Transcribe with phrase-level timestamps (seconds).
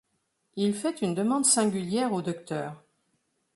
[0.55, 2.83] Il fait une demande singulière au docteur.